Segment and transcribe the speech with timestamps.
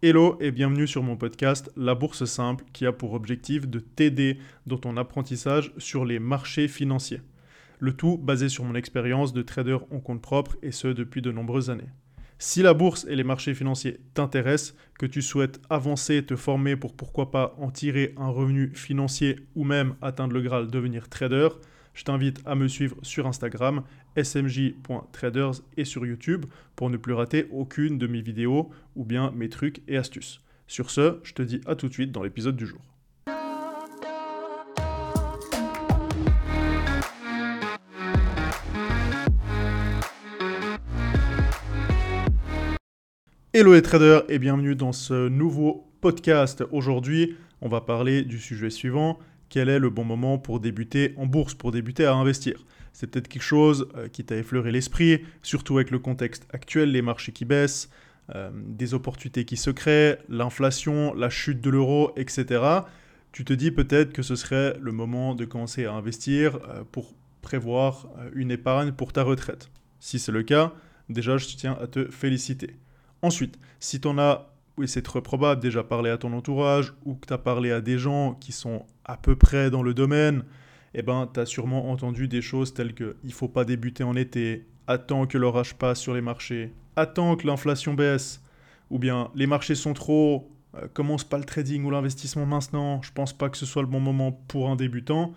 [0.00, 4.38] Hello et bienvenue sur mon podcast La Bourse Simple qui a pour objectif de t'aider
[4.64, 7.20] dans ton apprentissage sur les marchés financiers.
[7.80, 11.32] Le tout basé sur mon expérience de trader en compte propre et ce depuis de
[11.32, 11.90] nombreuses années.
[12.38, 16.94] Si la bourse et les marchés financiers t'intéressent, que tu souhaites avancer, te former pour
[16.94, 21.48] pourquoi pas en tirer un revenu financier ou même atteindre le Graal devenir trader,
[21.98, 23.82] je t'invite à me suivre sur Instagram,
[24.16, 26.46] smj.traders et sur YouTube
[26.76, 30.40] pour ne plus rater aucune de mes vidéos ou bien mes trucs et astuces.
[30.68, 32.80] Sur ce, je te dis à tout de suite dans l'épisode du jour.
[43.52, 46.62] Hello les traders et bienvenue dans ce nouveau podcast.
[46.70, 49.18] Aujourd'hui, on va parler du sujet suivant,
[49.48, 52.64] quel est le bon moment pour débuter en bourse, pour débuter à investir.
[52.92, 57.02] C'est peut-être quelque chose euh, qui t'a effleuré l'esprit, surtout avec le contexte actuel, les
[57.02, 57.90] marchés qui baissent,
[58.34, 62.62] euh, des opportunités qui se créent, l'inflation, la chute de l'euro, etc.
[63.32, 67.14] Tu te dis peut-être que ce serait le moment de commencer à investir euh, pour
[67.40, 69.70] prévoir une épargne pour ta retraite.
[70.00, 70.72] Si c'est le cas,
[71.08, 72.76] déjà je tiens à te féliciter.
[73.22, 77.16] Ensuite, si tu en as oui, c'est très probable, déjà parler à ton entourage ou
[77.16, 80.44] que tu as parlé à des gens qui sont à peu près dans le domaine,
[80.94, 84.14] eh ben, tu as sûrement entendu des choses telles que il faut pas débuter en
[84.14, 88.40] été, attends que l'orage passe sur les marchés, attends que l'inflation baisse,
[88.90, 93.10] ou bien les marchés sont trop, euh, commence pas le trading ou l'investissement maintenant, je
[93.10, 95.34] pense pas que ce soit le bon moment pour un débutant,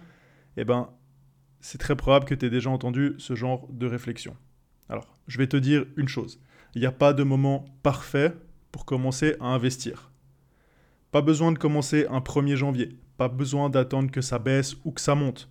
[0.55, 0.87] eh ben,
[1.61, 4.35] c'est très probable que tu aies déjà entendu ce genre de réflexion.
[4.87, 6.39] Alors, je vais te dire une chose,
[6.75, 8.35] il n'y a pas de moment parfait
[8.71, 10.11] pour commencer à investir.
[11.11, 15.01] Pas besoin de commencer un 1er janvier, pas besoin d'attendre que ça baisse ou que
[15.01, 15.49] ça monte.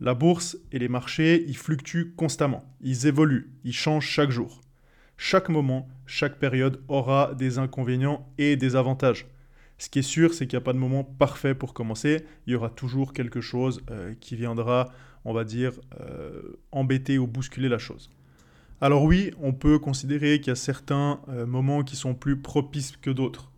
[0.00, 4.60] La bourse et les marchés, ils fluctuent constamment, ils évoluent, ils changent chaque jour.
[5.16, 9.26] Chaque moment, chaque période aura des inconvénients et des avantages.
[9.78, 12.24] Ce qui est sûr, c'est qu'il n'y a pas de moment parfait pour commencer.
[12.46, 14.92] Il y aura toujours quelque chose euh, qui viendra,
[15.24, 18.10] on va dire, euh, embêter ou bousculer la chose.
[18.82, 22.96] Alors oui, on peut considérer qu'il y a certains euh, moments qui sont plus propices
[22.96, 23.52] que d'autres.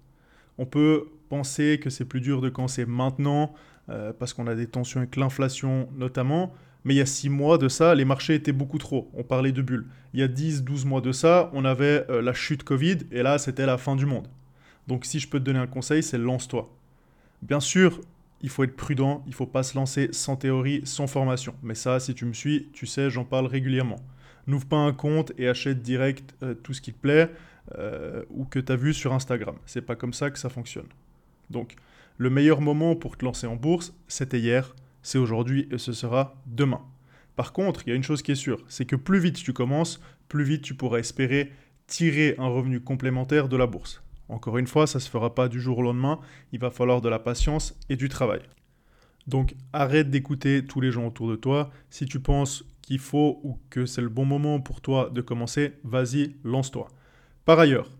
[0.59, 3.55] On peut penser que c'est plus dur de commencer maintenant,
[3.89, 6.53] euh, parce qu'on a des tensions avec l'inflation notamment,
[6.85, 9.11] mais il y a six mois de ça, les marchés étaient beaucoup trop.
[9.15, 9.87] On parlait de bulles.
[10.13, 13.39] Il y a 10-12 mois de ça, on avait euh, la chute Covid, et là,
[13.39, 14.29] c'était la fin du monde.
[14.89, 16.71] Donc si je peux te donner un conseil, c'est lance-toi.
[17.41, 18.03] Bien sûr,
[18.43, 21.55] il faut être prudent, il ne faut pas se lancer sans théorie, sans formation.
[21.63, 24.01] Mais ça, si tu me suis, tu sais, j'en parle régulièrement
[24.47, 27.31] n'ouvre pas un compte et achète direct euh, tout ce qui te plaît
[27.79, 29.57] euh, ou que tu as vu sur Instagram.
[29.67, 30.89] C'est pas comme ça que ça fonctionne.
[31.51, 31.77] Donc,
[32.19, 36.35] le meilleur moment pour te lancer en bourse, c'était hier, c'est aujourd'hui et ce sera
[36.47, 36.83] demain.
[37.37, 39.53] Par contre, il y a une chose qui est sûre, c'est que plus vite tu
[39.53, 41.51] commences, plus vite tu pourras espérer
[41.87, 44.03] tirer un revenu complémentaire de la bourse.
[44.29, 46.19] Encore une fois, ça ne se fera pas du jour au lendemain,
[46.53, 48.41] il va falloir de la patience et du travail.
[49.27, 51.71] Donc arrête d'écouter tous les gens autour de toi.
[51.91, 55.75] Si tu penses qu'il faut ou que c'est le bon moment pour toi de commencer,
[55.85, 56.89] vas-y, lance-toi.
[57.45, 57.91] Par ailleurs,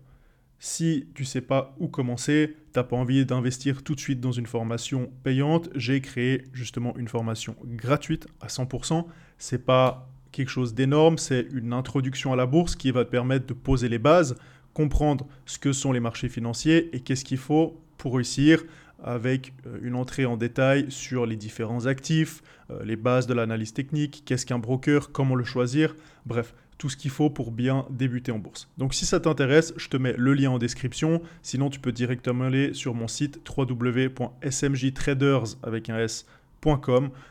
[0.59, 4.31] si tu sais pas où commencer, tu n'as pas envie d'investir tout de suite dans
[4.31, 9.05] une formation payante, j'ai créé justement une formation gratuite à 100%.
[9.37, 13.45] C'est pas quelque chose d'énorme, c'est une introduction à la bourse qui va te permettre
[13.45, 14.35] de poser les bases,
[14.73, 18.63] comprendre ce que sont les marchés financiers et qu'est-ce qu'il faut pour réussir
[19.05, 23.71] avec euh, une entrée en détail sur les différents actifs, euh, les bases de l'analyse
[23.71, 25.95] technique, qu'est-ce qu'un broker, comment le choisir,
[26.25, 28.69] bref, tout ce qu'il faut pour bien débuter en bourse.
[28.77, 32.43] Donc si ça t'intéresse, je te mets le lien en description, sinon tu peux directement
[32.45, 36.05] aller sur mon site www.smjtraders avec un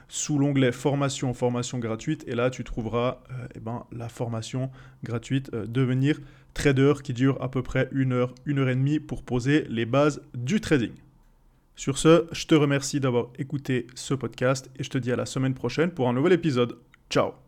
[0.07, 4.71] sous l'onglet formation formation gratuite et là tu trouveras euh, eh ben, la formation
[5.03, 6.21] gratuite devenir
[6.55, 9.87] trader qui dure à peu près une heure, une heure et demie pour poser les
[9.87, 10.93] bases du trading.
[11.77, 15.27] Sur ce, je te remercie d'avoir écouté ce podcast et je te dis à la
[15.27, 16.79] semaine prochaine pour un nouvel épisode.
[17.11, 17.44] Ciao